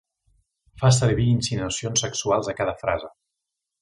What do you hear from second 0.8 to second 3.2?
Fa servir insinuacions sexuals a cada frase.